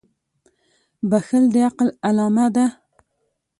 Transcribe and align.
•بښل 1.09 1.43
د 1.53 1.55
عقل 1.67 1.89
علامه 2.07 2.47
ده. 2.55 2.65